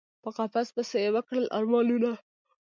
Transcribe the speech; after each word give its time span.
په 0.23 0.29
قفس 0.37 0.67
پسي 0.75 0.99
یی 1.05 1.09
وکړل 1.15 1.45
ارمانونه 1.57 2.11